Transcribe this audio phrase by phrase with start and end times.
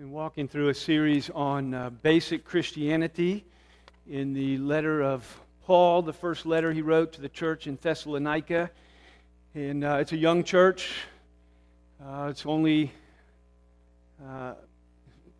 [0.00, 3.44] been walking through a series on uh, basic Christianity
[4.08, 8.70] in the letter of Paul, the first letter he wrote to the church in Thessalonica.
[9.54, 10.90] And uh, it's a young church,
[12.02, 12.92] uh, it's only
[14.24, 14.56] uh, a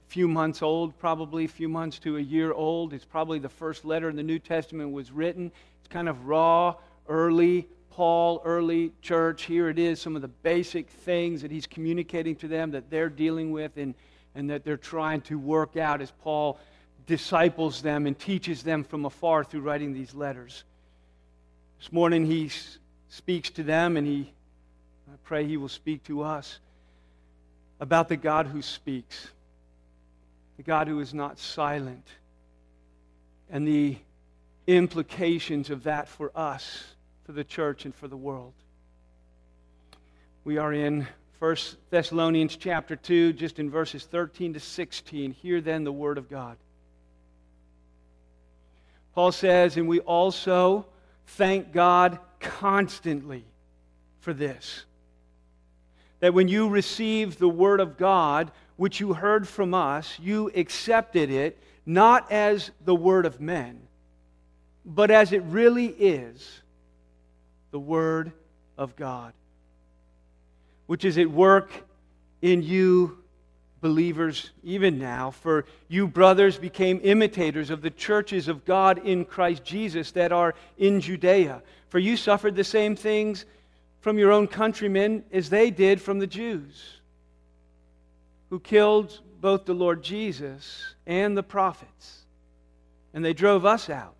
[0.09, 2.93] few months old, probably a few months to a year old.
[2.93, 5.51] It's probably the first letter in the New Testament was written.
[5.79, 6.75] It's kind of raw,
[7.09, 9.45] early, Paul, early church.
[9.45, 13.09] Here it is, some of the basic things that he's communicating to them that they're
[13.09, 13.95] dealing with in
[14.35, 16.59] and that they're trying to work out as Paul
[17.07, 20.65] disciples them and teaches them from afar through writing these letters.
[21.81, 22.51] This morning he
[23.09, 24.33] speaks to them, and he,
[25.09, 26.61] I pray he will speak to us
[27.81, 29.29] about the God who speaks,
[30.57, 32.07] the God who is not silent,
[33.51, 33.97] and the
[34.67, 36.85] implications of that for us,
[37.25, 38.53] for the church, and for the world.
[40.45, 41.09] We are in
[41.41, 41.57] 1
[41.89, 45.33] Thessalonians chapter 2, just in verses 13 to 16.
[45.33, 46.59] Hear then the word of God.
[49.15, 50.85] Paul says, And we also
[51.27, 53.47] thank God constantly
[54.21, 54.85] for this.
[56.21, 61.31] That when you received the word of God, which you heard from us, you accepted
[61.31, 63.81] it not as the word of men,
[64.85, 66.61] but as it really is
[67.71, 68.33] the word
[68.77, 69.33] of God
[70.91, 71.71] which is at work
[72.43, 73.17] in you
[73.81, 75.31] believers even now.
[75.31, 80.53] For you, brothers, became imitators of the churches of God in Christ Jesus that are
[80.79, 81.63] in Judea.
[81.91, 83.45] For you suffered the same things
[84.01, 86.97] from your own countrymen as they did from the Jews,
[88.49, 92.25] who killed both the Lord Jesus and the prophets.
[93.15, 94.17] And they drove us out.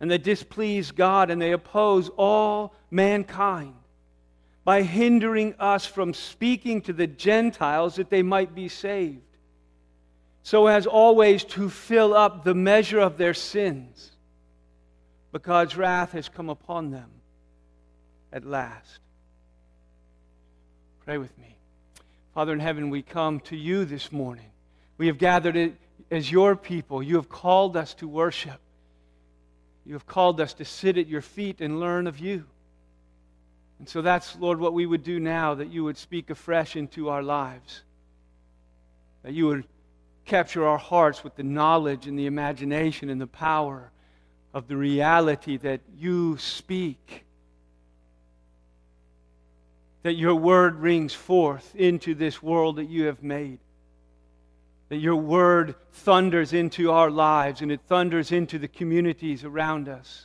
[0.00, 3.74] And they displease God and they oppose all mankind
[4.64, 9.20] by hindering us from speaking to the Gentiles that they might be saved,
[10.42, 14.10] so as always to fill up the measure of their sins,
[15.32, 17.10] because wrath has come upon them
[18.32, 19.00] at last.
[21.04, 21.56] Pray with me.
[22.32, 24.50] Father in heaven, we come to you this morning.
[24.96, 25.76] We have gathered
[26.10, 27.02] as your people.
[27.02, 28.58] You have called us to worship.
[29.84, 32.46] You have called us to sit at your feet and learn of you.
[33.84, 37.10] And so that's, Lord, what we would do now, that you would speak afresh into
[37.10, 37.82] our lives,
[39.22, 39.64] that you would
[40.24, 43.92] capture our hearts with the knowledge and the imagination and the power
[44.54, 47.26] of the reality that you speak.
[50.02, 53.58] That your word rings forth into this world that you have made.
[54.88, 60.24] That your word thunders into our lives and it thunders into the communities around us.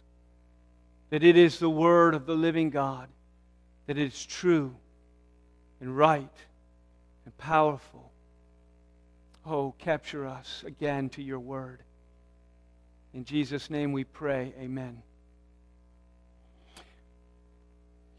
[1.10, 3.10] That it is the word of the living God
[3.90, 4.76] that it is true
[5.82, 6.30] and right
[7.26, 8.12] and powerful.
[9.48, 11.82] Oh, capture us again to your word.
[13.16, 14.54] In Jesus' name we pray.
[14.60, 15.02] Amen.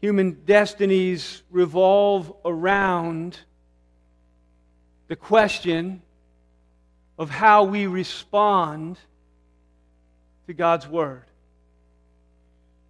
[0.01, 3.39] Human destinies revolve around
[5.07, 6.01] the question
[7.17, 8.99] of how we respond
[10.47, 11.23] to God's Word.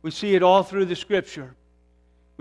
[0.01, 1.53] We see it all through the Scripture.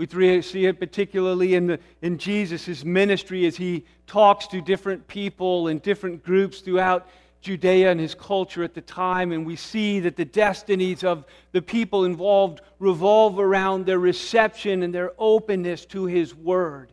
[0.01, 5.67] We see it particularly in, the, in Jesus' ministry as he talks to different people
[5.67, 7.07] and different groups throughout
[7.41, 9.31] Judea and his culture at the time.
[9.31, 14.91] And we see that the destinies of the people involved revolve around their reception and
[14.91, 16.91] their openness to his word,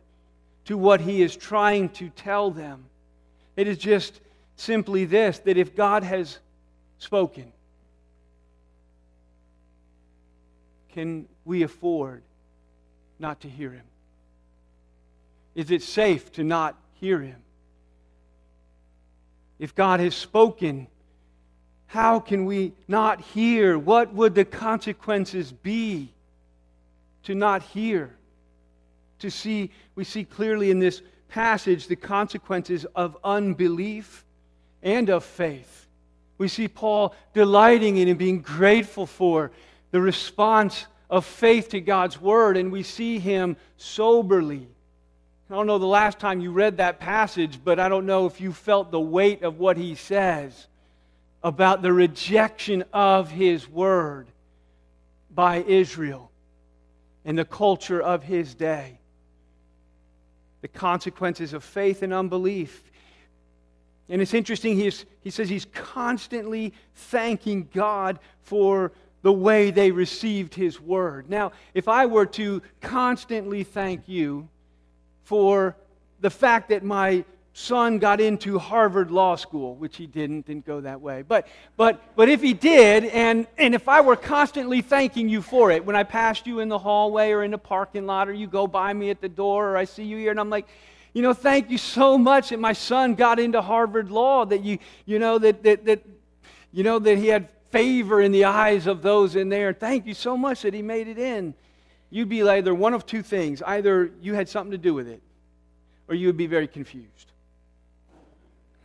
[0.65, 2.85] to what he is trying to tell them.
[3.55, 4.21] It is just
[4.55, 6.37] simply this that if God has
[6.99, 7.51] spoken,
[10.89, 12.21] can we afford
[13.19, 13.85] not to hear him?
[15.55, 17.41] Is it safe to not hear him?
[19.59, 20.87] If God has spoken,
[21.87, 23.77] how can we not hear?
[23.77, 26.13] What would the consequences be
[27.23, 28.15] to not hear?
[29.19, 34.23] To see, we see clearly in this passage the consequences of unbelief
[34.81, 35.87] and of faith.
[36.37, 39.51] We see Paul delighting in and being grateful for
[39.91, 44.67] the response of faith to God's word, and we see him soberly.
[45.49, 48.39] I don't know the last time you read that passage, but I don't know if
[48.39, 50.67] you felt the weight of what he says
[51.41, 54.27] about the rejection of his word
[55.33, 56.29] by Israel
[57.25, 58.99] and the culture of his day.
[60.61, 62.83] The consequences of faith and unbelief.
[64.09, 69.91] And it's interesting, he, is, he says he's constantly thanking God for the way they
[69.91, 71.29] received his word.
[71.29, 74.47] Now, if I were to constantly thank you
[75.23, 75.75] for
[76.21, 77.23] the fact that my
[77.53, 81.23] son got into Harvard Law School, which he didn't, didn't go that way.
[81.23, 85.69] But, but, but if he did, and, and if I were constantly thanking you for
[85.71, 88.47] it, when I passed you in the hallway or in the parking lot, or you
[88.47, 90.67] go by me at the door, or I see you here, and I'm like,
[91.13, 94.77] you know, thank you so much that my son got into Harvard Law, that you,
[95.05, 96.05] you know, that, that, that,
[96.71, 99.73] you know, that he had favor in the eyes of those in there.
[99.73, 101.53] Thank you so much that he made it in.
[102.09, 103.61] You'd be either one of two things.
[103.61, 105.21] Either you had something to do with it,
[106.07, 107.31] or you would be very confused.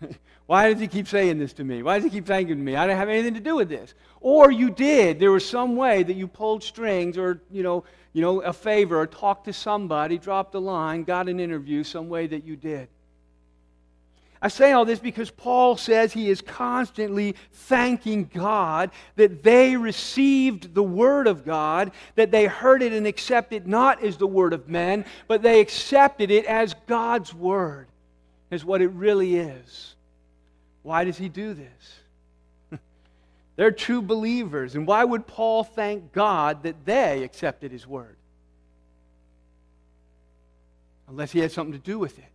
[0.47, 1.83] Why does he keep saying this to me?
[1.83, 2.77] Why does he keep thanking me?
[2.77, 3.95] I don't have anything to do with this.
[4.21, 5.19] Or you did.
[5.19, 9.01] There was some way that you pulled strings or, you know, you know, a favor
[9.01, 12.89] or talked to somebody, dropped a line, got an interview, some way that you did.
[14.43, 20.75] I say all this because Paul says he is constantly thanking God that they received
[20.75, 24.69] the Word of God, that they heard it and accepted not as the Word of
[24.69, 27.89] men, but they accepted it as God's Word,
[28.51, 29.95] as what it really is.
[30.85, 32.81] Why does he do this?
[33.57, 34.75] They're true believers.
[34.75, 38.17] And why would Paul thank God that they accepted his word?
[41.09, 42.34] Unless he had something to do with it.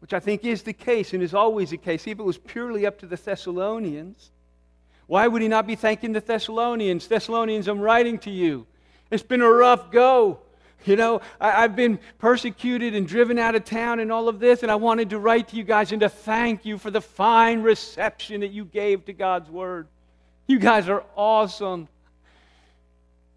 [0.00, 2.06] Which I think is the case and is always the case.
[2.06, 4.30] If it was purely up to the Thessalonians,
[5.06, 7.08] why would he not be thanking the Thessalonians?
[7.08, 8.66] Thessalonians, I'm writing to you.
[9.10, 10.40] It's been a rough go.
[10.84, 14.62] You know, I, have been persecuted and driven out of town and all of this,
[14.62, 17.62] and I wanted to write to you guys and to thank you for the fine
[17.62, 19.88] reception that you gave to God's Word.
[20.46, 21.88] You guys are awesome.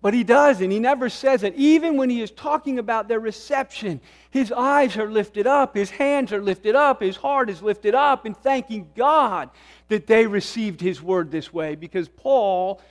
[0.01, 0.71] But he doesn't.
[0.71, 1.53] He never says it.
[1.56, 4.01] Even when he is talking about their reception,
[4.31, 8.25] his eyes are lifted up, his hands are lifted up, his heart is lifted up
[8.25, 9.50] in thanking God
[9.89, 11.75] that they received his word this way.
[11.75, 12.81] Because Paul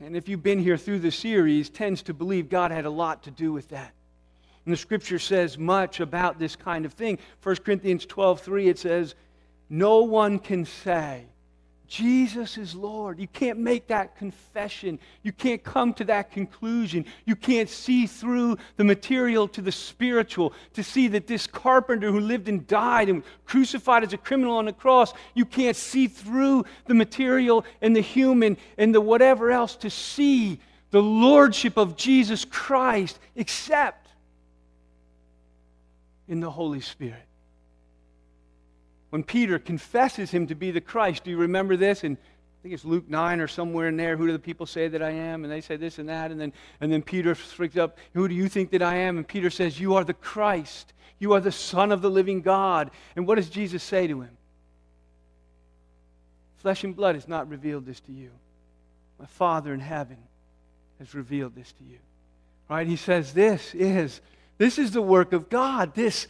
[0.00, 3.22] and if you've been here through the series, tends to believe God had a lot
[3.24, 3.92] to do with that.
[4.64, 7.18] And the scripture says much about this kind of thing.
[7.42, 9.14] 1 Corinthians 12 3, it says,
[9.68, 11.26] No one can say,
[11.90, 13.18] Jesus is Lord.
[13.18, 15.00] You can't make that confession.
[15.24, 17.04] You can't come to that conclusion.
[17.24, 22.20] You can't see through the material to the spiritual to see that this carpenter who
[22.20, 26.64] lived and died and crucified as a criminal on the cross, you can't see through
[26.86, 30.60] the material and the human and the whatever else to see
[30.92, 34.06] the lordship of Jesus Christ except
[36.28, 37.29] in the Holy Spirit
[39.10, 41.24] when Peter confesses him to be the Christ.
[41.24, 42.04] Do you remember this?
[42.04, 44.16] And I think it's Luke 9 or somewhere in there.
[44.16, 45.44] Who do the people say that I am?
[45.44, 46.30] And they say this and that.
[46.30, 47.98] And then, and then Peter freaks up.
[48.14, 49.16] Who do you think that I am?
[49.16, 50.92] And Peter says, You are the Christ.
[51.18, 52.90] You are the Son of the living God.
[53.16, 54.36] And what does Jesus say to him?
[56.58, 58.30] Flesh and blood has not revealed this to you.
[59.18, 60.18] My Father in heaven
[60.98, 61.98] has revealed this to you.
[62.68, 62.86] Right?
[62.86, 64.20] He says, This is,
[64.58, 65.94] this is the work of God.
[65.94, 66.26] This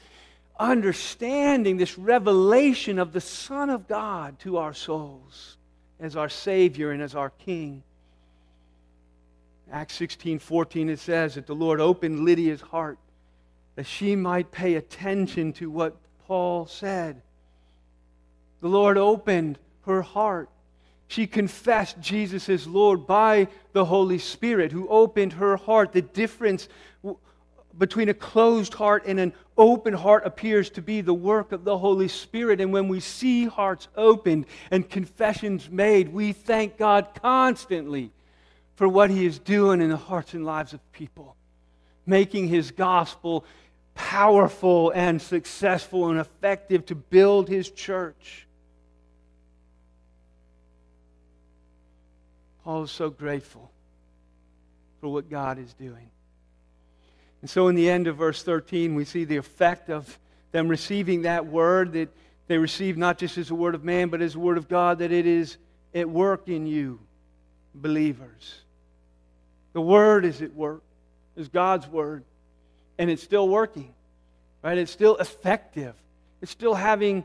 [0.60, 5.56] understanding, this revelation of the Son of God to our souls
[5.98, 7.82] as our Savior and as our King.
[9.72, 12.98] Acts 16 14, it says that the Lord opened Lydia's heart
[13.76, 15.96] that she might pay attention to what
[16.26, 17.22] Paul said.
[18.60, 20.50] The Lord opened her heart.
[21.08, 25.92] She confessed Jesus as Lord by the Holy Spirit, who opened her heart.
[25.92, 26.68] The difference
[27.78, 31.78] between a closed heart and an open heart appears to be the work of the
[31.78, 32.60] Holy Spirit.
[32.60, 38.10] And when we see hearts opened and confessions made, we thank God constantly
[38.74, 41.36] for what He is doing in the hearts and lives of people,
[42.06, 43.44] making His gospel
[43.94, 48.46] powerful and successful and effective to build His church.
[52.64, 53.70] Paul is so grateful
[55.00, 56.10] for what God is doing.
[57.40, 60.18] And so, in the end of verse 13, we see the effect of
[60.52, 62.08] them receiving that word that
[62.48, 64.98] they receive not just as a word of man, but as a word of God,
[64.98, 65.56] that it is
[65.94, 66.98] at work in you,
[67.74, 68.60] believers.
[69.72, 70.82] The word is at work,
[71.36, 72.24] is God's word,
[72.98, 73.94] and it's still working,
[74.62, 74.76] right?
[74.76, 75.94] It's still effective,
[76.42, 77.24] it's still having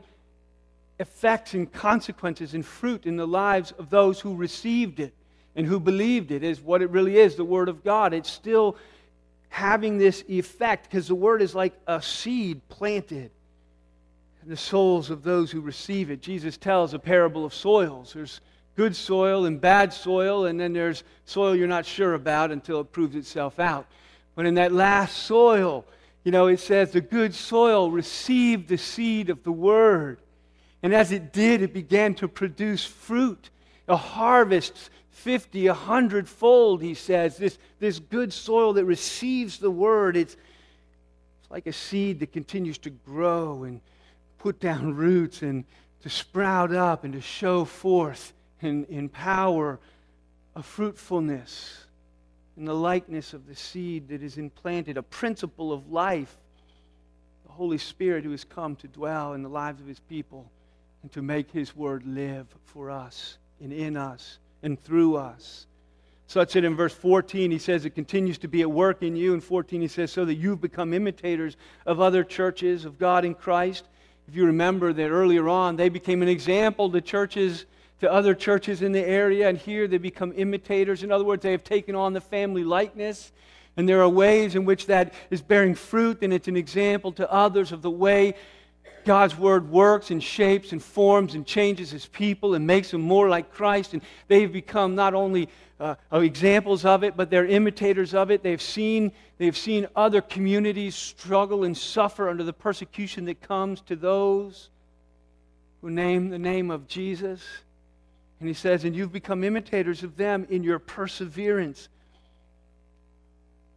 [0.98, 5.12] effects and consequences and fruit in the lives of those who received it
[5.54, 8.14] and who believed it is what it really is the word of God.
[8.14, 8.76] It's still
[9.48, 13.30] having this effect because the word is like a seed planted
[14.42, 16.20] in the souls of those who receive it.
[16.20, 18.12] Jesus tells a parable of soils.
[18.12, 18.40] There's
[18.76, 22.92] good soil and bad soil, and then there's soil you're not sure about until it
[22.92, 23.86] proves itself out.
[24.34, 25.84] But in that last soil,
[26.22, 30.18] you know, it says the good soil received the seed of the word.
[30.82, 33.50] And as it did, it began to produce fruit,
[33.88, 37.38] a harvest 50, a hundredfold, he says.
[37.38, 42.76] This, this good soil that receives the word, it's, it's like a seed that continues
[42.78, 43.80] to grow and
[44.38, 45.64] put down roots and
[46.02, 49.80] to sprout up and to show forth in, in power
[50.54, 51.86] a fruitfulness
[52.58, 56.36] in the likeness of the seed that is implanted, a principle of life.
[57.46, 60.50] The Holy Spirit who has come to dwell in the lives of his people
[61.02, 65.66] and to make his word live for us and in us and through us.
[66.26, 69.32] Such that in verse 14 he says it continues to be at work in you.
[69.34, 73.34] In 14 he says, so that you've become imitators of other churches of God in
[73.34, 73.84] Christ.
[74.26, 77.66] If you remember that earlier on, they became an example to churches
[78.00, 81.02] to other churches in the area, and here they become imitators.
[81.02, 83.32] In other words, they have taken on the family likeness.
[83.76, 87.30] And there are ways in which that is bearing fruit, and it's an example to
[87.30, 88.34] others of the way
[89.06, 93.28] God's word works and shapes and forms and changes his people and makes them more
[93.28, 93.94] like Christ.
[93.94, 95.48] And they've become not only
[95.78, 98.42] uh, examples of it, but they're imitators of it.
[98.42, 103.94] They've seen, they've seen other communities struggle and suffer under the persecution that comes to
[103.94, 104.70] those
[105.80, 107.42] who name the name of Jesus.
[108.40, 111.88] And he says, And you've become imitators of them in your perseverance.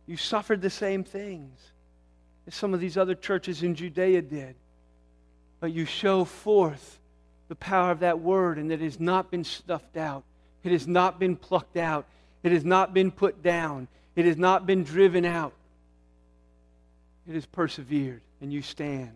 [0.08, 1.60] You suffered the same things
[2.48, 4.56] as some of these other churches in Judea did.
[5.60, 7.00] But you show forth
[7.48, 10.24] the power of that word, and that it has not been stuffed out,
[10.64, 12.06] it has not been plucked out,
[12.44, 15.54] it has not been put down, it has not been driven out.
[17.28, 19.12] It has persevered, and you stand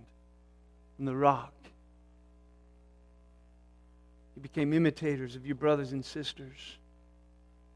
[0.99, 1.53] on the rock
[4.35, 6.77] you became imitators of your brothers and sisters.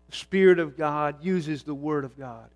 [0.10, 2.50] The Spirit of God uses the Word of God.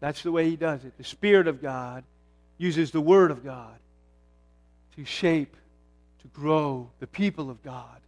[0.00, 0.96] That's the way He does it.
[0.98, 2.04] The Spirit of God
[2.58, 3.74] uses the Word of God
[4.98, 5.56] to shape,
[6.20, 8.00] to grow the people of God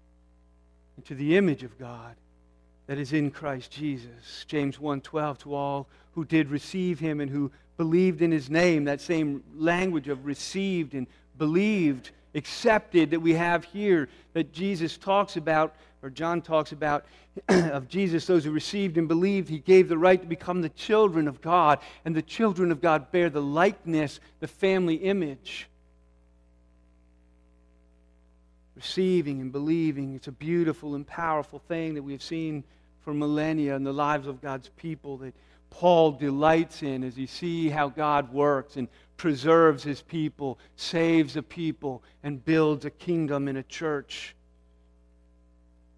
[0.96, 2.16] into the image of God
[2.88, 4.44] that is in Christ Jesus.
[4.48, 9.00] James 1:12 to all who did receive him and who believed in his name, that
[9.00, 11.06] same language of received and
[11.38, 17.04] believed accepted that we have here that Jesus talks about, or John talks about,
[17.48, 21.28] of Jesus, those who received and believed, he gave the right to become the children
[21.28, 21.78] of God.
[22.04, 25.69] And the children of God bear the likeness, the family image.
[28.80, 32.64] Receiving and believing, it's a beautiful and powerful thing that we have seen
[33.02, 35.34] for millennia in the lives of God's people that
[35.68, 41.42] Paul delights in as he sees how God works and preserves his people, saves a
[41.42, 44.34] people, and builds a kingdom in a church.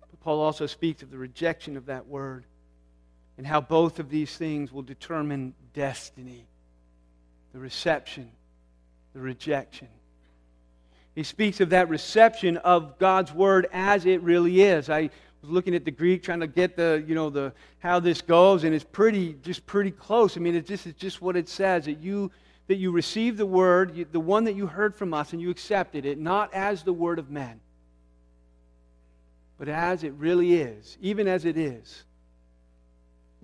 [0.00, 2.46] But Paul also speaks of the rejection of that word
[3.38, 6.48] and how both of these things will determine destiny
[7.52, 8.32] the reception,
[9.14, 9.86] the rejection.
[11.14, 14.88] He speaks of that reception of God's word as it really is.
[14.88, 15.10] I
[15.42, 18.64] was looking at the Greek, trying to get the, you know, the how this goes,
[18.64, 20.36] and it's pretty, just pretty close.
[20.36, 22.30] I mean, it's just, it's just what it says that you
[22.68, 26.06] that you received the word, the one that you heard from us, and you accepted
[26.06, 27.60] it, not as the word of men,
[29.58, 32.04] but as it really is, even as it is,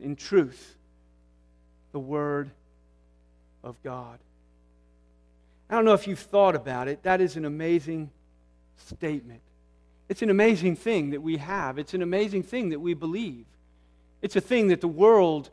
[0.01, 0.77] in truth,
[1.93, 2.51] the word
[3.65, 4.19] of God.
[5.71, 7.03] I don't know if you've thought about it.
[7.03, 8.11] That is an amazing
[8.77, 9.41] statement.
[10.09, 11.79] It's an amazing thing that we have.
[11.79, 13.45] It's an amazing thing that we believe.
[14.23, 15.51] It's a thing that the world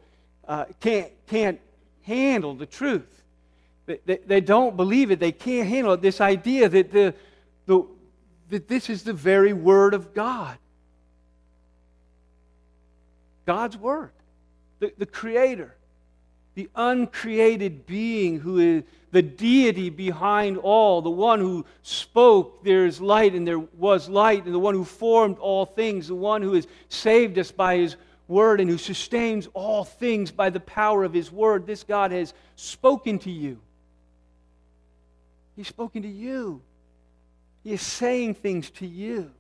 [0.48, 1.60] uh, can't, can't
[2.04, 3.24] handle the truth.
[3.86, 5.20] They, they, they, don't believe it.
[5.20, 6.02] They can't handle it.
[6.02, 7.14] This idea that, the,
[7.66, 7.84] the,
[8.50, 10.58] that this is the very Word of God.
[13.46, 14.12] God's Word.
[14.80, 15.76] The, the Creator.
[16.56, 21.02] The uncreated being who is the deity behind all.
[21.02, 24.46] The one who spoke, there is light and there was light.
[24.46, 26.08] And the one who formed all things.
[26.08, 27.98] The one who has saved us by His
[28.28, 31.68] Word and who sustains all things by the power of His Word.
[31.68, 33.60] This God has spoken to you.
[35.56, 36.62] He's spoken to you.
[37.64, 39.32] He is saying things to you.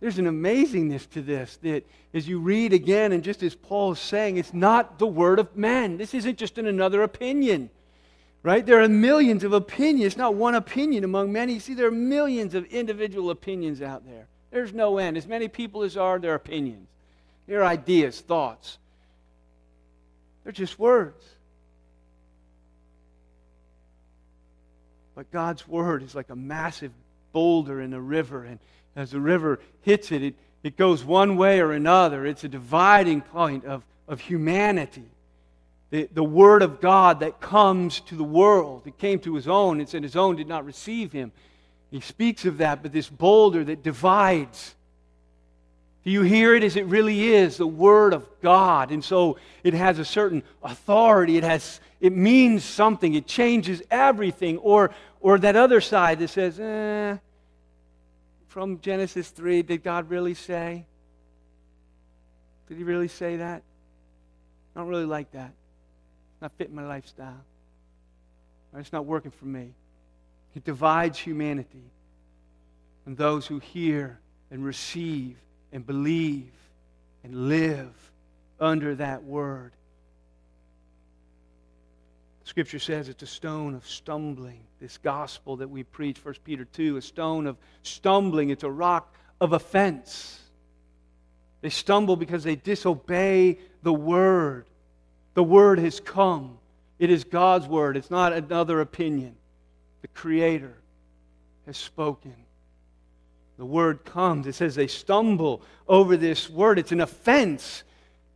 [0.00, 3.98] There's an amazingness to this that as you read again, and just as Paul is
[3.98, 5.96] saying, it's not the word of men.
[5.96, 7.70] This isn't just in another opinion,
[8.42, 8.64] right?
[8.64, 11.58] There are millions of opinions, it's not one opinion among many.
[11.58, 14.26] See, there are millions of individual opinions out there.
[14.50, 15.16] There's no end.
[15.16, 16.88] As many people as are, their opinions,
[17.46, 18.78] their ideas, thoughts.
[20.44, 21.24] They're just words.
[25.14, 26.92] But God's word is like a massive
[27.32, 28.44] boulder in a river.
[28.44, 28.60] And
[28.96, 32.26] as the river hits it, it, it goes one way or another.
[32.26, 35.04] It's a dividing point of, of humanity.
[35.90, 38.86] The, the word of God that comes to the world.
[38.86, 41.30] It came to his own, and his own did not receive him.
[41.90, 44.74] He speaks of that, but this boulder that divides.
[46.04, 48.90] Do you hear it as it really is, the Word of God?
[48.90, 54.58] And so it has a certain authority, it has, it means something, it changes everything.
[54.58, 57.16] Or, or that other side that says, eh,
[58.56, 60.86] from Genesis 3, did God really say?
[62.68, 63.62] Did he really say that?
[64.74, 65.50] I don't really like that.
[65.50, 67.44] It's not fitting my lifestyle.
[68.74, 69.74] It's not working for me.
[70.54, 71.90] It divides humanity.
[73.04, 74.18] And those who hear
[74.50, 75.36] and receive
[75.70, 76.50] and believe
[77.24, 77.92] and live
[78.58, 79.72] under that word.
[82.46, 84.60] Scripture says it's a stone of stumbling.
[84.80, 88.50] This gospel that we preach, 1 Peter 2, a stone of stumbling.
[88.50, 90.40] It's a rock of offense.
[91.60, 94.66] They stumble because they disobey the word.
[95.34, 96.56] The word has come.
[97.00, 99.34] It is God's word, it's not another opinion.
[100.02, 100.76] The Creator
[101.66, 102.36] has spoken.
[103.58, 104.46] The word comes.
[104.46, 106.78] It says they stumble over this word.
[106.78, 107.82] It's an offense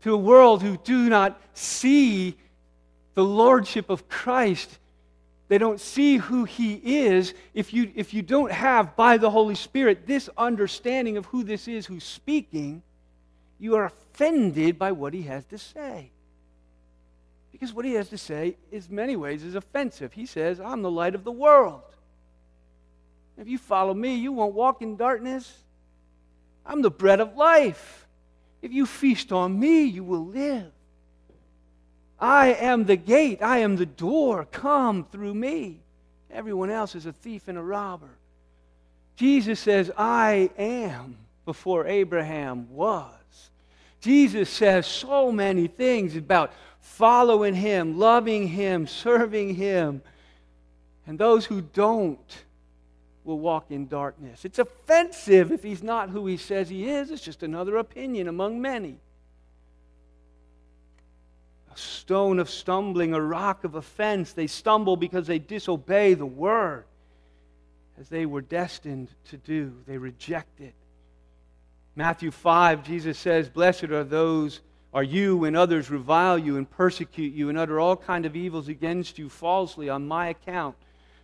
[0.02, 2.37] to a world who do not see
[3.14, 4.79] the lordship of Christ.
[5.49, 7.35] They don't see who he is.
[7.55, 11.67] If you, if you don't have, by the Holy Spirit, this understanding of who this
[11.67, 12.83] is who's speaking,
[13.59, 16.11] you are offended by what he has to say.
[17.52, 20.12] Because what he has to say, in many ways, is offensive.
[20.12, 21.83] He says, I'm the light of the world.
[23.37, 25.52] If you follow me, you won't walk in darkness.
[26.64, 28.07] I'm the bread of life.
[28.62, 30.71] If you feast on me, you will live.
[32.20, 33.42] I am the gate.
[33.42, 34.46] I am the door.
[34.52, 35.80] Come through me.
[36.30, 38.10] Everyone else is a thief and a robber.
[39.16, 43.50] Jesus says, I am before Abraham was.
[44.00, 50.02] Jesus says so many things about following him, loving him, serving him.
[51.06, 52.44] And those who don't
[53.24, 54.44] will walk in darkness.
[54.44, 57.10] It's offensive if he's not who he says he is.
[57.10, 58.96] It's just another opinion among many.
[61.80, 64.32] Stone of stumbling, a rock of offense.
[64.32, 66.84] They stumble because they disobey the word
[67.99, 69.72] as they were destined to do.
[69.87, 70.75] They reject it.
[71.96, 74.61] Matthew 5, Jesus says, Blessed are those
[74.92, 78.68] are you when others revile you and persecute you and utter all kind of evils
[78.68, 80.76] against you falsely on my account.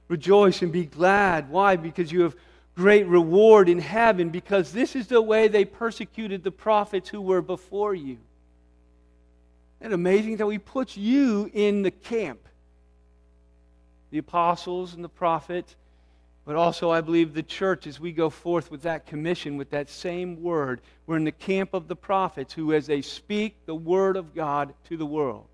[0.08, 1.50] Rejoice and be glad.
[1.50, 1.76] Why?
[1.76, 2.36] Because you have
[2.76, 7.42] great reward in heaven, because this is the way they persecuted the prophets who were
[7.42, 8.18] before you.
[9.80, 12.40] Isn't it amazing that He puts you in the camp?
[14.10, 15.74] The apostles and the prophets,
[16.44, 19.90] but also, I believe, the church, as we go forth with that commission, with that
[19.90, 24.16] same word, we're in the camp of the prophets who, as they speak the word
[24.16, 25.46] of God to the world,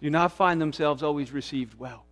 [0.00, 2.04] do not find themselves always received well.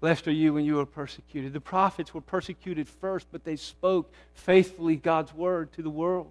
[0.00, 1.52] Blessed are you when you are persecuted.
[1.52, 6.30] The prophets were persecuted first, but they spoke faithfully God's word to the world.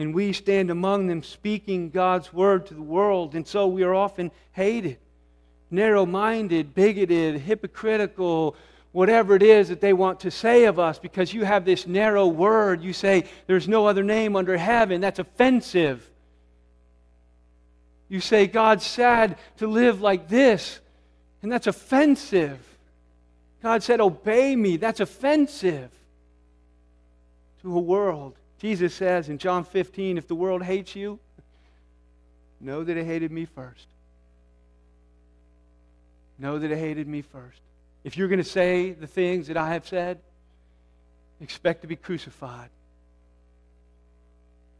[0.00, 3.94] And we stand among them speaking God's word to the world, and so we are
[3.94, 4.96] often hated,
[5.70, 8.56] narrow minded, bigoted, hypocritical,
[8.92, 12.26] whatever it is that they want to say of us because you have this narrow
[12.26, 12.82] word.
[12.82, 15.02] You say, There's no other name under heaven.
[15.02, 16.08] That's offensive.
[18.08, 20.80] You say, God's sad to live like this.
[21.42, 22.58] And that's offensive.
[23.62, 24.78] God said, Obey me.
[24.78, 25.90] That's offensive
[27.60, 28.39] to a world.
[28.60, 31.18] Jesus says in John 15, If the world hates you,
[32.60, 33.86] know that it hated me first.
[36.38, 37.60] Know that it hated me first.
[38.04, 40.18] If you're going to say the things that I have said,
[41.40, 42.68] expect to be crucified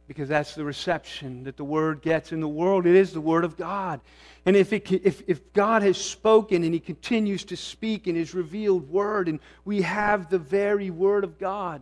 [0.07, 2.85] because that's the reception that the word gets in the world.
[2.85, 4.01] It is the word of God.
[4.45, 8.33] And if, it, if, if God has spoken and he continues to speak in his
[8.33, 11.81] revealed word, and we have the very word of God,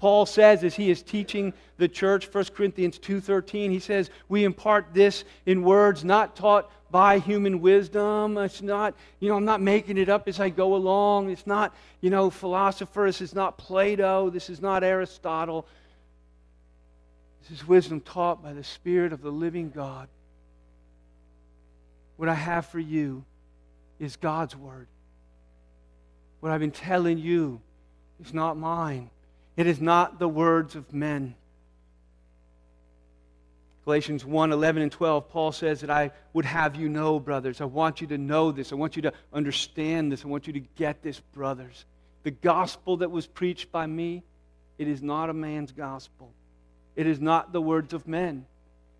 [0.00, 4.94] Paul says as he is teaching the church, 1 Corinthians 2.13, he says, we impart
[4.94, 8.38] this in words not taught by human wisdom.
[8.38, 11.28] It's not, you know, I'm not making it up as I go along.
[11.28, 13.20] It's not, you know, philosophers.
[13.20, 14.30] It's not Plato.
[14.30, 15.66] This is not Aristotle.
[17.42, 20.08] This is wisdom taught by the Spirit of the living God.
[22.16, 23.22] What I have for you
[23.98, 24.88] is God's Word.
[26.40, 27.60] What I've been telling you
[28.24, 29.10] is not mine,
[29.60, 31.34] it is not the words of men.
[33.84, 37.60] Galatians 1 11 and 12, Paul says that I would have you know, brothers.
[37.60, 38.72] I want you to know this.
[38.72, 40.24] I want you to understand this.
[40.24, 41.84] I want you to get this, brothers.
[42.22, 44.22] The gospel that was preached by me,
[44.78, 46.32] it is not a man's gospel.
[46.96, 48.46] It is not the words of men.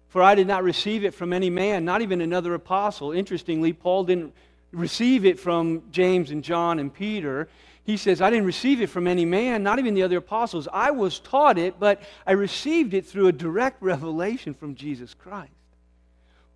[0.09, 3.13] For I did not receive it from any man, not even another apostle.
[3.13, 4.35] Interestingly, Paul didn't
[4.73, 7.49] receive it from James and John and Peter.
[7.91, 10.69] He says, I didn't receive it from any man, not even the other apostles.
[10.73, 15.51] I was taught it, but I received it through a direct revelation from Jesus Christ.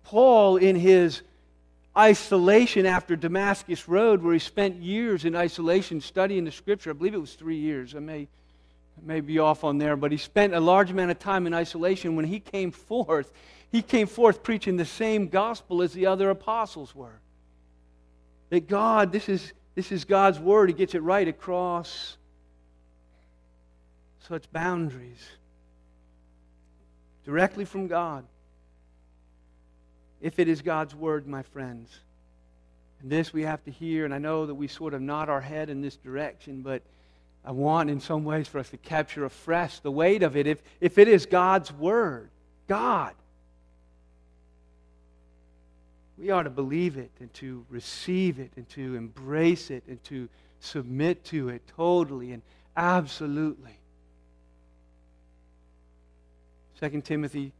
[0.05, 1.23] Paul, in his
[1.97, 7.13] isolation after Damascus Road, where he spent years in isolation studying the scripture, I believe
[7.13, 7.95] it was three years.
[7.95, 8.29] I may,
[9.03, 12.15] may be off on there, but he spent a large amount of time in isolation.
[12.15, 13.29] When he came forth,
[13.73, 17.19] he came forth preaching the same gospel as the other apostles were.
[18.51, 20.69] That God, this is, this is God's word.
[20.69, 22.17] He gets it right across
[24.27, 25.23] such boundaries
[27.25, 28.25] directly from God.
[30.21, 31.99] If it is God's word, my friends.
[33.01, 35.41] And this we have to hear, and I know that we sort of nod our
[35.41, 36.81] head in this direction, but
[37.43, 40.47] I want in some ways for us to capture afresh the weight of it.
[40.47, 42.29] If, if it is God's word,
[42.67, 43.13] God,
[46.17, 50.29] we ought to believe it and to receive it and to embrace it and to
[50.59, 52.41] submit to it totally and
[52.77, 53.77] absolutely.
[56.79, 57.51] 2 Timothy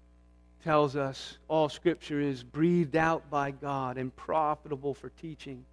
[0.64, 5.64] tells us all Scripture is breathed out by God and profitable for teaching,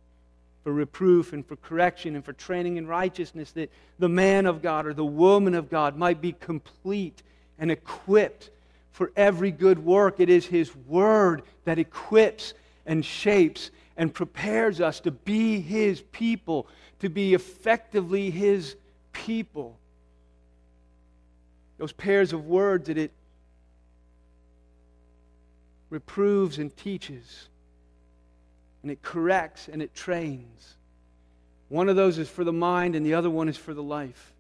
[0.63, 4.87] for reproof, and for correction, and for training in righteousness, that the man of God
[4.87, 7.23] or the woman of God might be complete
[7.59, 8.51] and equipped
[8.91, 10.21] for every good work.
[10.21, 12.55] It is His Word that equips
[12.87, 16.67] and shapes and prepares us to be His people,
[17.01, 18.77] to be effectively His
[19.13, 19.79] people.
[21.79, 23.13] Those pairs of words that it
[25.91, 27.49] reproves and teaches,
[28.83, 30.77] and it corrects and it trains.
[31.69, 34.33] One of those is for the mind, and the other one is for the life.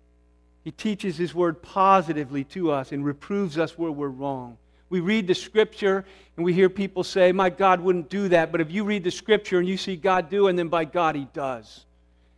[0.64, 4.58] He teaches His word positively to us and reproves us where we're wrong.
[4.92, 6.04] We read the scripture
[6.36, 8.52] and we hear people say, My God wouldn't do that.
[8.52, 11.16] But if you read the scripture and you see God do, and then by God,
[11.16, 11.86] He does.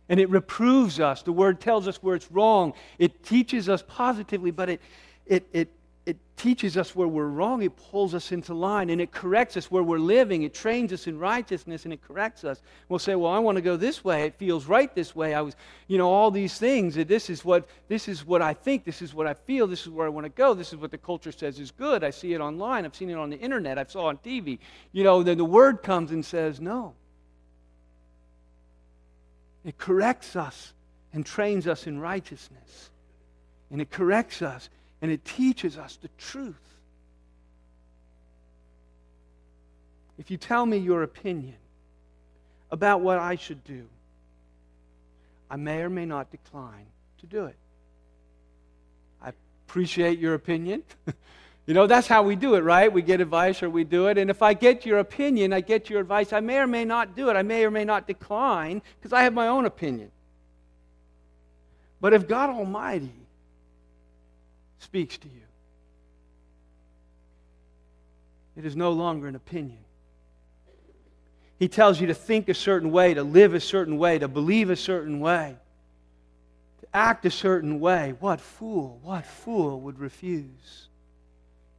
[0.07, 1.21] And it reproves us.
[1.21, 2.71] The word tells us where it's wrong.
[2.97, 4.81] It teaches us positively, but it,
[5.25, 5.69] it, it
[6.05, 7.63] it teaches us where we're wrong.
[7.63, 10.43] It pulls us into line and it corrects us where we're living.
[10.43, 12.61] It trains us in righteousness and it corrects us.
[12.89, 14.25] We'll say, "Well, I want to go this way.
[14.25, 15.33] It feels right this way.
[15.33, 15.55] I was,
[15.87, 16.93] you know, all these things.
[16.93, 18.83] This is what this is what I think.
[18.83, 19.65] This is what I feel.
[19.65, 20.53] This is where I want to go.
[20.53, 22.03] This is what the culture says is good.
[22.03, 22.85] I see it online.
[22.85, 23.79] I've seen it on the internet.
[23.79, 24.59] I've saw it on TV.
[24.91, 26.93] You know, then the word comes and says, "No."
[29.63, 30.73] It corrects us
[31.11, 32.91] and trains us in righteousness.
[33.71, 34.69] And it corrects us
[35.05, 36.55] and it teaches us the truth.
[40.17, 41.57] If you tell me your opinion
[42.71, 43.85] about what I should do,
[45.47, 46.87] I may or may not decline
[47.19, 47.55] to do it.
[49.21, 49.31] I
[49.67, 50.81] appreciate your opinion.
[51.67, 52.91] you know, that's how we do it, right?
[52.91, 54.17] We get advice or we do it.
[54.17, 57.15] And if I get your opinion, I get your advice, I may or may not
[57.15, 57.35] do it.
[57.35, 60.09] I may or may not decline because I have my own opinion.
[62.01, 63.24] But if God Almighty
[64.79, 65.41] speaks to you.
[68.57, 69.79] It is no longer an opinion.
[71.57, 74.69] He tells you to think a certain way, to live a certain way, to believe
[74.69, 75.55] a certain way,
[76.81, 78.13] to act a certain way.
[78.19, 80.89] What fool, what fool would refuse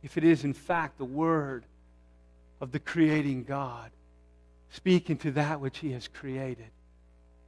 [0.03, 1.65] if it is, in fact, the word
[2.61, 3.91] of the creating God
[4.71, 6.71] speaking to that which He has created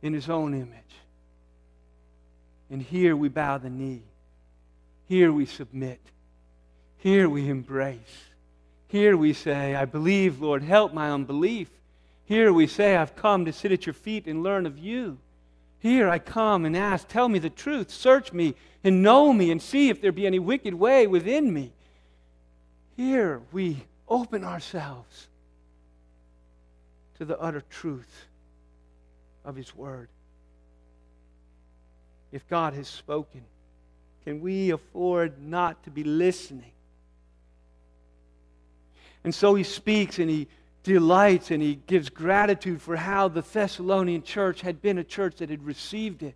[0.03, 0.73] in His own image?
[2.71, 4.03] And here we bow the knee.
[5.09, 6.01] Here we submit.
[6.99, 7.99] Here we embrace.
[8.88, 11.71] Here we say, I believe, Lord, help my unbelief.
[12.27, 15.18] Here we say, I've come to sit at your feet and learn of you.
[15.81, 19.62] Here I come and ask, tell me the truth, search me and know me and
[19.62, 21.73] see if there be any wicked way within me.
[22.97, 25.29] Here we open ourselves
[27.16, 28.27] to the utter truth
[29.44, 30.09] of His Word.
[32.31, 33.42] If God has spoken,
[34.29, 36.73] can we afford not to be listening?
[39.25, 40.49] And so he speaks and he
[40.83, 45.49] delights and he gives gratitude for how the Thessalonian church had been a church that
[45.49, 46.35] had received it.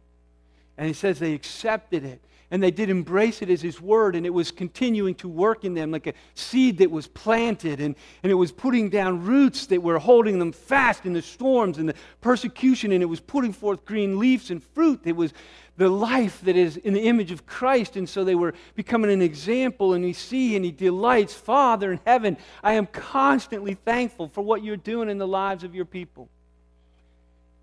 [0.82, 4.26] And he says they accepted it and they did embrace it as his word and
[4.26, 8.32] it was continuing to work in them like a seed that was planted and, and
[8.32, 11.94] it was putting down roots that were holding them fast in the storms and the
[12.20, 15.32] persecution and it was putting forth green leaves and fruit it was
[15.76, 17.96] the life that is in the image of Christ.
[17.96, 21.32] And so they were becoming an example, and we see and he delights.
[21.32, 25.74] Father in heaven, I am constantly thankful for what you're doing in the lives of
[25.74, 26.28] your people.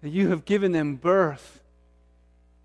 [0.02, 1.59] That you have given them birth,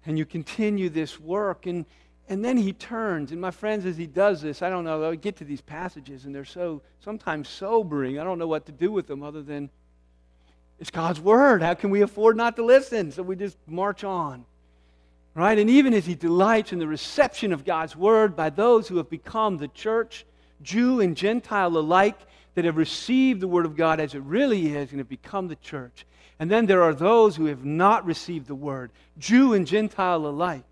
[0.06, 1.66] and you continue this work.
[1.66, 1.86] And,
[2.28, 5.14] and then he turns, and my friends, as he does this, I don't know, I
[5.14, 8.18] get to these passages, and they're so sometimes sobering.
[8.18, 9.70] I don't know what to do with them other than
[10.80, 11.62] it's God's word.
[11.62, 13.12] How can we afford not to listen?
[13.12, 14.44] So we just march on.
[15.34, 15.58] Right?
[15.58, 19.10] And even as he delights in the reception of God's word by those who have
[19.10, 20.24] become the church,
[20.62, 22.18] Jew and Gentile alike,
[22.54, 25.56] that have received the Word of God as it really is and have become the
[25.56, 26.06] church.
[26.38, 30.64] And then there are those who have not received the Word, Jew and Gentile alike.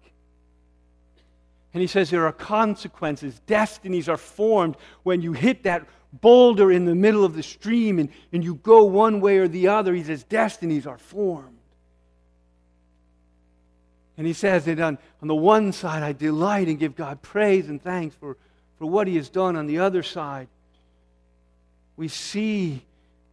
[1.75, 6.85] And he says there are consequences, destinies are formed when you hit that boulder in
[6.85, 9.95] the middle of the stream and, and you go one way or the other.
[9.95, 11.59] He says destinies are formed.
[14.19, 17.69] And he says that on, on the one side, I delight and give God praise
[17.69, 18.37] and thanks for,
[18.79, 19.57] for what he has done.
[19.57, 20.49] On the other side,
[21.97, 22.83] we see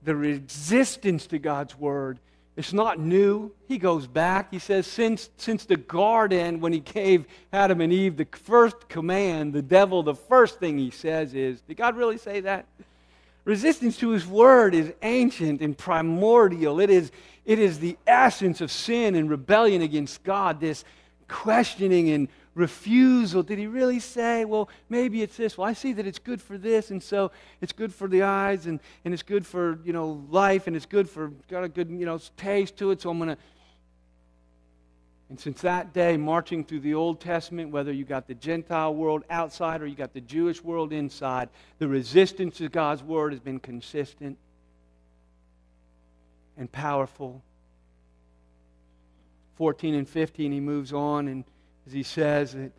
[0.03, 2.19] the resistance to God's word.
[2.55, 3.51] It's not new.
[3.67, 4.51] He goes back.
[4.51, 9.53] He says, since, since the garden, when he gave Adam and Eve the first command,
[9.53, 12.65] the devil, the first thing he says is, Did God really say that?
[13.45, 16.79] Resistance to his word is ancient and primordial.
[16.79, 17.11] It is,
[17.45, 20.83] it is the essence of sin and rebellion against God, this
[21.29, 23.43] questioning and refusal.
[23.43, 25.57] Did he really say, well, maybe it's this?
[25.57, 27.31] Well, I see that it's good for this, and so
[27.61, 30.85] it's good for the eyes, and, and it's good for, you know, life, and it's
[30.85, 33.37] good for, got a good, you know, taste to it, so I'm going to.
[35.29, 39.23] And since that day, marching through the Old Testament, whether you got the Gentile world
[39.29, 43.59] outside or you got the Jewish world inside, the resistance to God's word has been
[43.59, 44.39] consistent
[46.57, 47.43] and powerful.
[49.57, 51.43] 14 and 15, he moves on and
[51.89, 52.71] as he says, that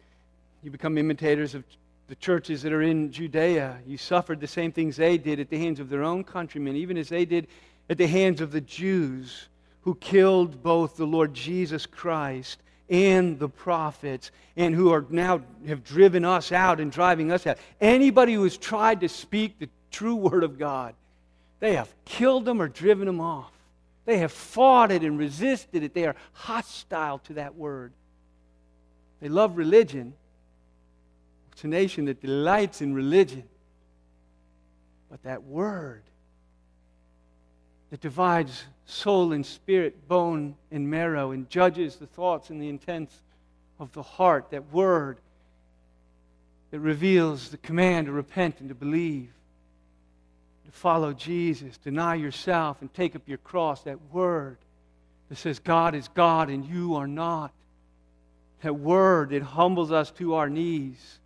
[0.63, 1.65] you become imitators of
[2.07, 3.79] the churches that are in Judea.
[3.85, 6.97] You suffered the same things they did at the hands of their own countrymen, even
[6.97, 7.49] as they did
[7.89, 9.49] at the hands of the Jews
[9.81, 15.83] who killed both the Lord Jesus Christ and the prophets, and who are now have
[15.83, 17.59] driven us out and driving us out.
[17.81, 20.95] Anybody who has tried to speak the true word of God,
[21.59, 23.53] they have killed them or driven them off.
[24.05, 25.95] They have fought it and resisted it.
[25.95, 27.93] They are hostile to that word.
[29.21, 30.15] They love religion.
[31.53, 33.45] It's a nation that delights in religion.
[35.11, 36.03] But that word
[37.91, 43.15] that divides soul and spirit, bone and marrow, and judges the thoughts and the intents
[43.79, 45.19] of the heart, that word
[46.71, 49.33] that reveals the command to repent and to believe,
[50.67, 54.59] to follow Jesus, deny yourself and take up your cross, that word
[55.29, 57.53] that says God is God and you are not
[58.63, 61.19] that word that humbles us to our knees,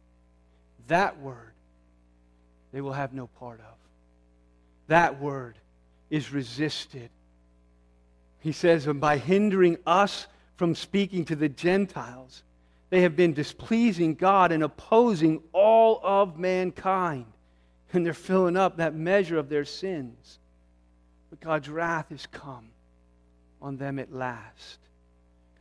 [0.86, 1.52] that word
[2.72, 3.76] they will have no part of.
[4.88, 5.56] That word
[6.10, 7.08] is resisted.
[8.40, 12.42] He says, and by hindering us from speaking to the Gentiles,
[12.90, 17.26] they have been displeasing God and opposing all of mankind.
[17.92, 20.40] And they're filling up that measure of their sins.
[21.30, 22.70] But God's wrath has come
[23.62, 24.78] on them at last.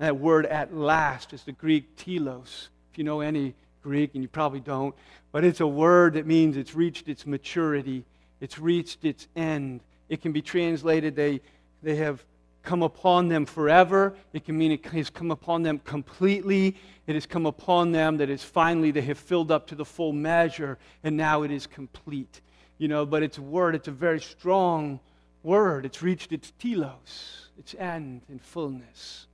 [0.03, 2.67] That word at last is the Greek telos.
[2.91, 4.93] If you know any Greek, and you probably don't,
[5.31, 8.03] but it's a word that means it's reached its maturity,
[8.41, 9.79] it's reached its end.
[10.09, 11.39] It can be translated, they,
[11.81, 12.21] they have
[12.63, 14.13] come upon them forever.
[14.33, 16.75] It can mean it has come upon them completely.
[17.07, 20.11] It has come upon them that is finally they have filled up to the full
[20.11, 22.41] measure, and now it is complete.
[22.77, 24.99] You know, but it's a word, it's a very strong
[25.43, 25.85] word.
[25.85, 29.27] It's reached its telos, its end and fullness.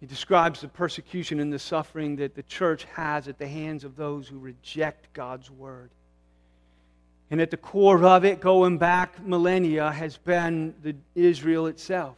[0.00, 3.96] He describes the persecution and the suffering that the church has at the hands of
[3.96, 5.90] those who reject God's word.
[7.30, 12.16] And at the core of it, going back millennia, has been the Israel itself.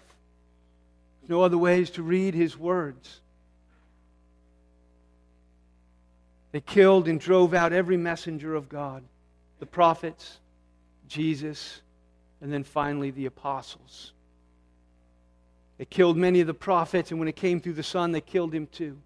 [1.21, 3.21] There's no other ways to read his words.
[6.53, 9.03] They killed and drove out every messenger of God
[9.59, 10.39] the prophets,
[11.07, 11.83] Jesus,
[12.41, 14.13] and then finally the apostles.
[15.81, 18.53] They killed many of the prophets, and when it came through the Son, they killed
[18.53, 18.99] him too.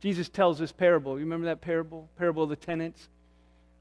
[0.00, 1.18] Jesus tells this parable.
[1.18, 2.08] You remember that parable?
[2.16, 3.10] Parable of the tenants?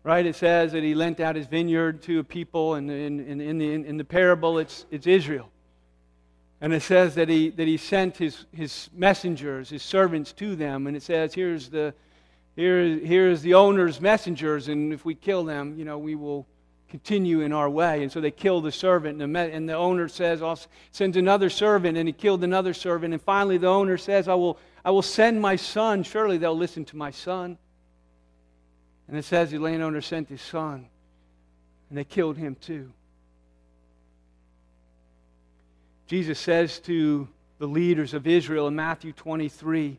[0.04, 0.26] Right?
[0.26, 3.58] It says that he lent out his vineyard to a people, and in, in, in,
[3.58, 5.50] the, in the parable, it's, it's Israel.
[6.60, 10.88] And it says that he, that he sent his, his messengers, his servants to them,
[10.88, 11.94] and it says, here's the,
[12.58, 16.46] here, here's the owner's messengers, and if we kill them, you know, we will
[16.92, 18.04] continue in our way.
[18.04, 20.60] And so they kill the servant, and the, and the owner says, I'll
[20.92, 23.14] sends another servant, and he killed another servant.
[23.14, 26.04] And finally, the owner says, I will, I will send my son.
[26.04, 27.58] Surely they'll listen to my son.
[29.08, 30.88] And it says the landowner sent his son,
[31.90, 32.92] and they killed him too.
[36.08, 37.28] Jesus says to
[37.58, 39.98] the leaders of Israel in Matthew 23,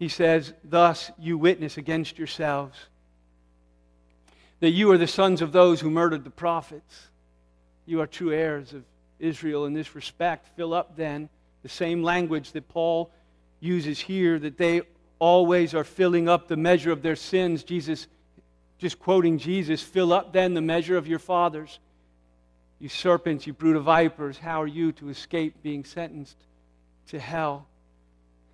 [0.00, 2.76] He says, Thus you witness against yourselves
[4.60, 7.08] that you are the sons of those who murdered the prophets.
[7.86, 8.84] You are true heirs of
[9.18, 10.48] Israel in this respect.
[10.56, 11.28] Fill up then
[11.62, 13.10] the same language that Paul
[13.58, 14.82] uses here, that they
[15.18, 17.62] always are filling up the measure of their sins.
[17.62, 18.06] Jesus
[18.80, 21.78] just quoting Jesus, fill up then the measure of your fathers.
[22.78, 26.38] You serpents, you brood of vipers, how are you to escape being sentenced
[27.08, 27.66] to hell?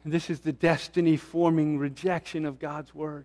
[0.02, 3.24] And this is the destiny forming rejection of God's word.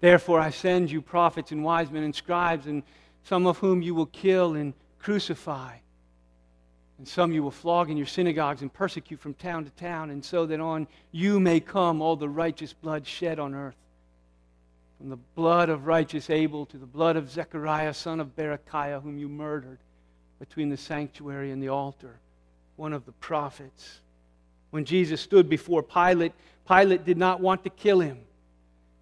[0.00, 2.82] Therefore, I send you prophets and wise men and scribes, and
[3.24, 5.76] some of whom you will kill and crucify.
[6.98, 10.24] And some you will flog in your synagogues and persecute from town to town, and
[10.24, 13.76] so that on you may come all the righteous blood shed on earth.
[14.98, 19.18] From the blood of righteous Abel to the blood of Zechariah, son of Berechiah, whom
[19.18, 19.78] you murdered
[20.38, 22.18] between the sanctuary and the altar,
[22.76, 24.00] one of the prophets.
[24.70, 26.32] When Jesus stood before Pilate,
[26.68, 28.18] Pilate did not want to kill him.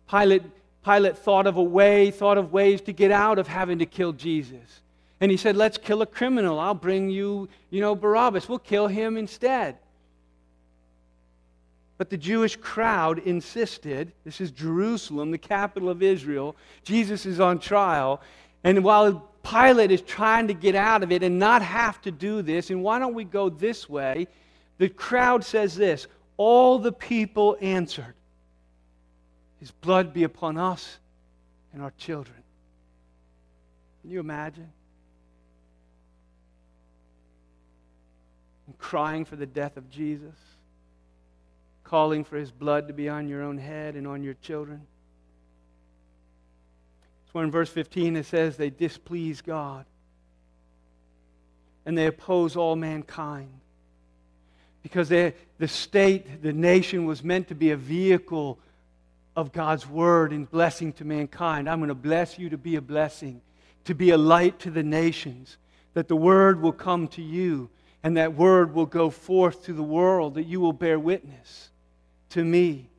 [0.08, 0.42] Pilate
[0.88, 4.12] Pilate thought of a way, thought of ways to get out of having to kill
[4.12, 4.81] Jesus.
[5.20, 6.59] And he said, Let's kill a criminal.
[6.59, 8.48] I'll bring you, you know, Barabbas.
[8.48, 9.77] We'll kill him instead.
[11.98, 16.57] But the Jewish crowd insisted this is Jerusalem, the capital of Israel.
[16.85, 18.22] Jesus is on trial.
[18.64, 22.40] And while Pilate is trying to get out of it and not have to do
[22.40, 24.27] this, and why don't we go this way?
[24.79, 26.07] The crowd says this
[26.38, 28.14] All the people answered,
[29.61, 30.99] his blood be upon us
[31.73, 32.37] and our children.
[34.03, 34.71] Can you imagine?
[38.66, 40.35] And crying for the death of Jesus,
[41.85, 44.87] calling for his blood to be on your own head and on your children.
[47.33, 49.85] So in verse 15 it says they displease God
[51.85, 53.49] and they oppose all mankind.
[54.83, 58.59] Because they, the state, the nation was meant to be a vehicle
[59.38, 61.70] of God's word and blessing to mankind.
[61.70, 63.40] I'm going to bless you to be a blessing,
[63.85, 65.59] to be a light to the nations,
[65.94, 67.70] that the word will come to you
[68.03, 71.70] and that word will go forth to the world, that you will bear witness
[72.31, 72.90] to me.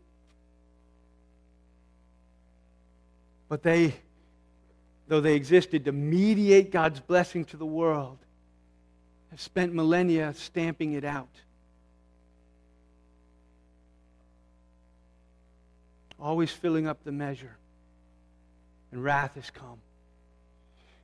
[3.49, 3.95] But they,
[5.09, 8.17] though they existed to mediate God's blessing to the world,
[9.31, 11.41] have spent millennia stamping it out.
[16.21, 17.55] Always filling up the measure.
[18.91, 19.79] And wrath has come.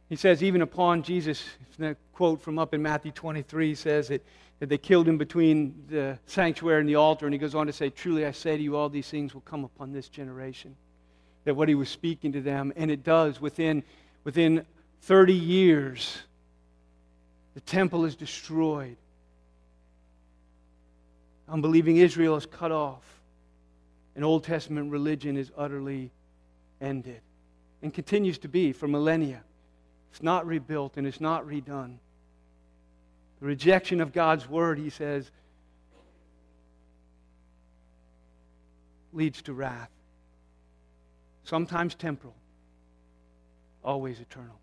[0.10, 1.44] He says, even upon Jesus,
[1.78, 4.24] the quote from up in Matthew 23 says that,
[4.60, 7.26] that they killed him between the sanctuary and the altar.
[7.26, 9.42] And he goes on to say, Truly I say to you, all these things will
[9.42, 10.76] come upon this generation.
[11.46, 13.84] That what he was speaking to them, and it does, within,
[14.24, 14.66] within
[15.02, 16.18] 30 years,
[17.54, 18.98] the temple is destroyed.
[21.48, 23.04] Unbelieving Israel is cut off
[24.16, 26.12] and Old Testament religion is utterly
[26.82, 27.22] ended
[27.82, 29.44] and continues to be for millennia.
[30.12, 31.98] It's not rebuilt and it's not redone.
[33.42, 35.30] The rejection of God's word, he says,
[39.12, 39.90] leads to wrath.
[41.44, 42.36] Sometimes temporal,
[43.84, 44.60] always eternal.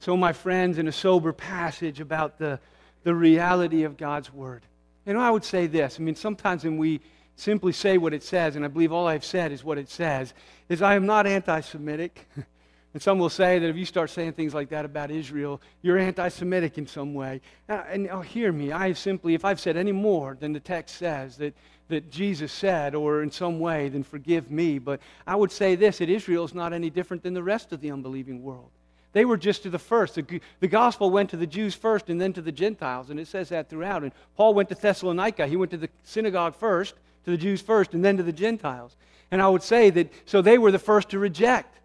[0.00, 2.58] So, my friends, in a sober passage about the,
[3.04, 4.62] the reality of God's word,
[5.06, 5.98] know, I would say this.
[5.98, 7.00] I mean, sometimes when we
[7.36, 10.34] simply say what it says, and I believe all I've said is what it says,
[10.68, 12.28] is I am not anti Semitic.
[12.94, 15.98] and some will say that if you start saying things like that about Israel, you're
[15.98, 17.40] anti Semitic in some way.
[17.68, 18.72] Uh, and oh, hear me.
[18.72, 21.54] I simply, if I've said any more than the text says that,
[21.88, 24.78] that Jesus said, or in some way, then forgive me.
[24.78, 27.80] But I would say this that Israel is not any different than the rest of
[27.80, 28.70] the unbelieving world.
[29.12, 30.14] They were just to the first.
[30.14, 33.26] The, the, gospel went to the Jews first and then to the Gentiles, and it
[33.26, 34.02] says that throughout.
[34.02, 35.46] And Paul went to Thessalonica.
[35.46, 36.94] He went to the synagogue first,
[37.24, 38.96] to the Jews first, and then to the Gentiles.
[39.32, 41.78] And I would say that, so they were the first to reject.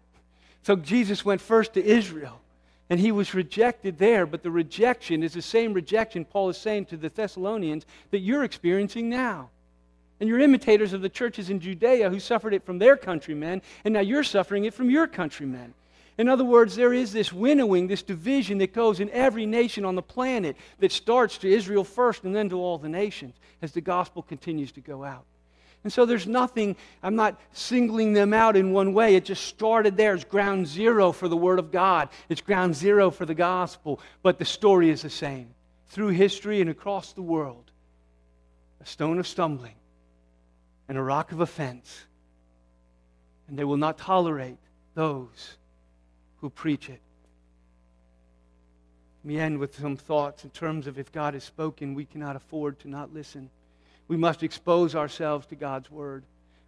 [0.62, 2.40] So Jesus went first to Israel,
[2.90, 4.24] and he was rejected there.
[4.24, 8.44] But the rejection is the same rejection Paul is saying to the Thessalonians that you're
[8.44, 9.50] experiencing now.
[10.20, 13.94] And you're imitators of the churches in Judea who suffered it from their countrymen, and
[13.94, 15.74] now you're suffering it from your countrymen.
[16.18, 19.96] In other words, there is this winnowing, this division that goes in every nation on
[19.96, 23.82] the planet that starts to Israel first and then to all the nations as the
[23.82, 25.26] gospel continues to go out.
[25.84, 29.14] And so there's nothing, I'm not singling them out in one way.
[29.14, 30.14] It just started there.
[30.14, 34.00] It's ground zero for the Word of God, it's ground zero for the gospel.
[34.22, 35.50] But the story is the same.
[35.88, 37.70] Through history and across the world,
[38.80, 39.76] a stone of stumbling
[40.88, 42.04] and a rock of offense.
[43.48, 44.58] And they will not tolerate
[44.94, 45.56] those
[46.40, 47.00] who preach it.
[49.24, 52.36] Let me end with some thoughts in terms of if God has spoken, we cannot
[52.36, 53.50] afford to not listen.
[54.08, 56.22] We must expose ourselves to God's word.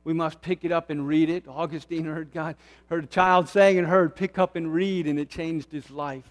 [0.05, 1.47] We must pick it up and read it.
[1.47, 2.57] Augustine heard God,
[2.89, 6.25] heard a child saying and heard, pick up and read, and it changed his life.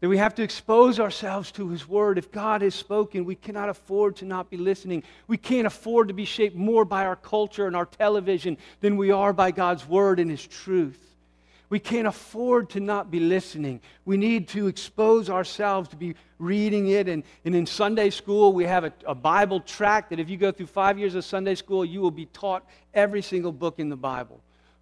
[0.00, 2.18] That we have to expose ourselves to His Word.
[2.18, 5.02] If God has spoken, we cannot afford to not be listening.
[5.26, 9.10] We can't afford to be shaped more by our culture and our television than we
[9.10, 11.00] are by God's Word and His truth.
[11.70, 13.80] We can't afford to not be listening.
[14.04, 17.08] We need to expose ourselves to be reading it.
[17.08, 20.50] And, and in Sunday school, we have a, a Bible track that if you go
[20.50, 22.64] through five years of Sunday school, you will be taught
[22.94, 24.40] every single book in the Bible.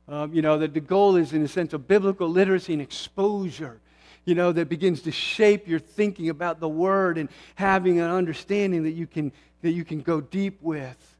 [0.09, 3.81] Um, you know, that the goal is, in a sense, of biblical literacy and exposure,
[4.25, 8.85] you know, that begins to shape your thinking about the Word and having an understanding
[8.85, 9.33] that you can,
[9.63, 11.16] that you can go deep with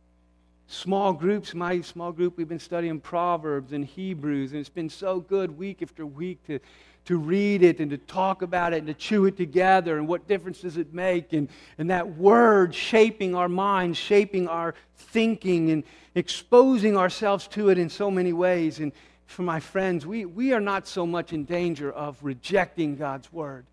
[0.69, 5.21] small groups, my small group, we've been studying Proverbs and Hebrews, and it's been so
[5.21, 6.59] good week after week to,
[7.05, 10.27] to read it and to talk about it and to chew it together and what
[10.27, 11.49] difference does it make and,
[11.79, 15.85] and that word shaping our minds, shaping our thinking and
[16.17, 18.81] exposing ourselves to it in so many ways.
[18.81, 18.93] And
[19.27, 23.67] for my friends, we, we are not so much in danger of rejecting God's word.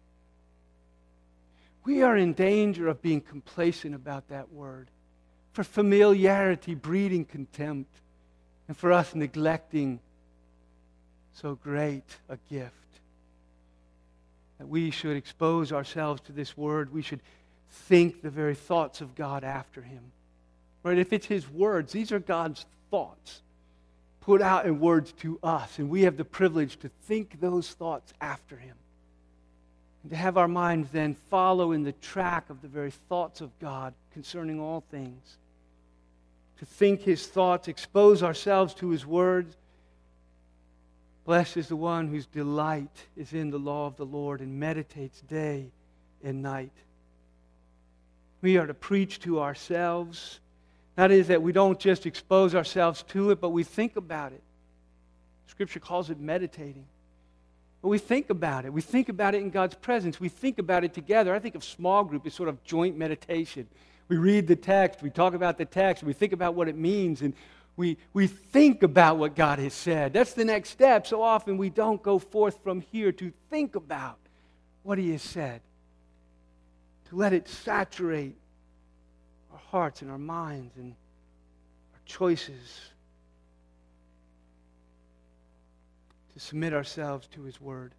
[1.85, 4.89] We are in danger of being complacent about that word
[5.53, 7.95] for familiarity breeding contempt,
[8.67, 9.99] and for us neglecting
[11.33, 12.73] so great a gift.
[14.57, 16.93] That we should expose ourselves to this word.
[16.93, 17.21] We should
[17.69, 20.11] think the very thoughts of God after him.
[20.83, 20.97] Right?
[20.97, 23.41] If it's his words, these are God's thoughts
[24.23, 28.13] put out in words to us, and we have the privilege to think those thoughts
[28.21, 28.75] after him.
[30.01, 33.57] And to have our minds then follow in the track of the very thoughts of
[33.59, 35.37] God concerning all things
[36.59, 39.55] to think his thoughts, expose ourselves to his words.
[41.25, 45.21] Blessed is the one whose delight is in the law of the Lord and meditates
[45.21, 45.71] day
[46.23, 46.73] and night.
[48.41, 50.39] We are to preach to ourselves.
[50.95, 54.43] That is, that we don't just expose ourselves to it, but we think about it.
[55.47, 56.85] Scripture calls it meditating.
[57.81, 58.73] But we think about it.
[58.73, 60.19] We think about it in God's presence.
[60.19, 61.33] We think about it together.
[61.33, 63.67] I think of small group as sort of joint meditation.
[64.07, 67.21] We read the text, we talk about the text, we think about what it means,
[67.21, 67.33] and
[67.75, 70.13] we, we think about what God has said.
[70.13, 71.07] That's the next step.
[71.07, 74.17] So often we don't go forth from here to think about
[74.83, 75.61] what He has said,
[77.09, 78.35] to let it saturate
[79.51, 80.91] our hearts and our minds and
[81.93, 82.81] our choices,
[86.33, 87.93] to submit ourselves to His Word.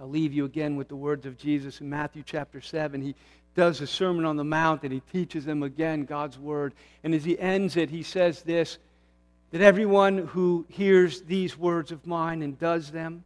[0.00, 3.02] I'll leave you again with the words of Jesus in Matthew chapter 7.
[3.02, 3.16] He
[3.58, 6.74] does the Sermon on the Mount and he teaches them again God's Word.
[7.02, 8.78] And as he ends it, he says this
[9.50, 13.24] that everyone who hears these words of mine and does them,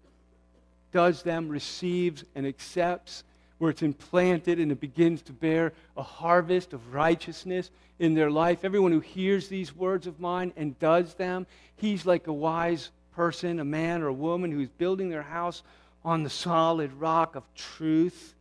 [0.90, 3.24] does them, receives and accepts,
[3.58, 8.64] where it's implanted and it begins to bear a harvest of righteousness in their life.
[8.64, 13.60] Everyone who hears these words of mine and does them, he's like a wise person,
[13.60, 15.62] a man or a woman who's building their house
[16.06, 18.32] on the solid rock of truth,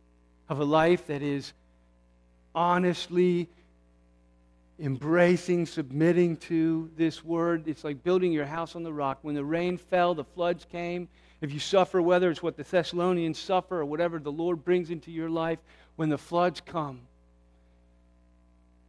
[0.48, 1.52] of a life that is
[2.54, 3.48] honestly
[4.80, 7.68] embracing, submitting to this word.
[7.68, 9.18] It's like building your house on the rock.
[9.22, 11.08] When the rain fell, the floods came.
[11.40, 15.10] If you suffer, whether it's what the Thessalonians suffer or whatever the Lord brings into
[15.10, 15.58] your life,
[15.96, 17.00] when the floods come,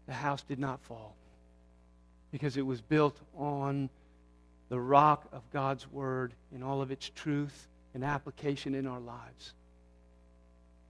[0.07, 1.15] the house did not fall
[2.31, 3.89] because it was built on
[4.69, 9.53] the rock of God's word in all of its truth and application in our lives.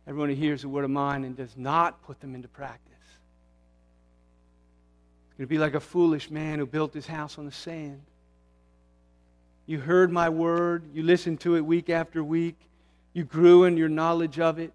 [0.08, 2.92] Everyone who hears the word of mine and does not put them into practice.
[5.28, 8.02] It's going to be like a foolish man who built his house on the sand.
[9.66, 12.58] You heard my word, you listened to it week after week,
[13.14, 14.74] you grew in your knowledge of it.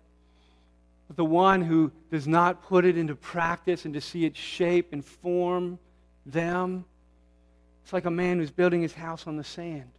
[1.09, 4.93] But the one who does not put it into practice and to see it shape
[4.93, 5.79] and form
[6.25, 6.85] them,
[7.83, 9.91] it's like a man who's building his house on the sand.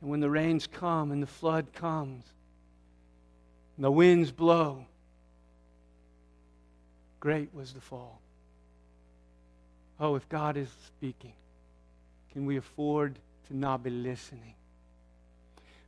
[0.00, 2.24] And when the rains come and the flood comes,
[3.76, 4.86] and the winds blow.
[7.20, 8.20] Great was the fall.
[9.98, 11.32] Oh, if God is speaking,
[12.32, 13.18] can we afford
[13.48, 14.54] to not be listening?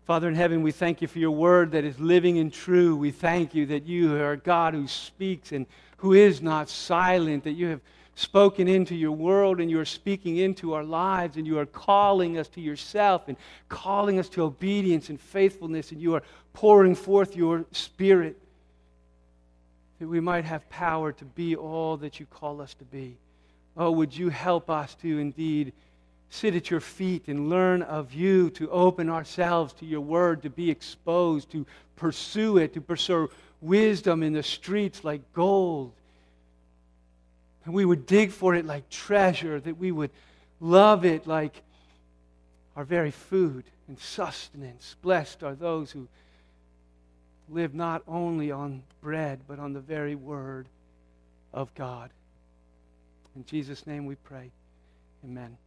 [0.04, 2.96] Father in heaven, we thank you for your word that is living and true.
[2.96, 5.66] We thank you that you are a God who speaks and
[5.98, 7.80] who is not silent, that you have
[8.18, 12.36] spoken into your world and you are speaking into our lives and you are calling
[12.36, 13.36] us to yourself and
[13.68, 18.36] calling us to obedience and faithfulness and you are pouring forth your spirit
[20.00, 23.16] that we might have power to be all that you call us to be.
[23.76, 25.72] Oh, would you help us to indeed
[26.28, 30.50] sit at your feet and learn of you, to open ourselves to your word, to
[30.50, 31.64] be exposed, to
[31.94, 35.92] pursue it, to pursue wisdom in the streets like gold
[37.68, 40.10] and we would dig for it like treasure, that we would
[40.58, 41.60] love it like
[42.74, 44.96] our very food and sustenance.
[45.02, 46.08] Blessed are those who
[47.50, 50.66] live not only on bread, but on the very word
[51.52, 52.08] of God.
[53.36, 54.50] In Jesus' name we pray.
[55.22, 55.58] Amen.